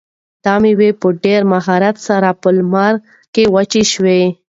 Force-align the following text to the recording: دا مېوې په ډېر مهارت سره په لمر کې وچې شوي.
دا 0.45 0.53
مېوې 0.63 0.89
په 1.01 1.07
ډېر 1.23 1.41
مهارت 1.53 1.95
سره 2.07 2.29
په 2.41 2.49
لمر 2.57 2.93
کې 3.33 3.43
وچې 3.53 3.83
شوي. 3.93 4.23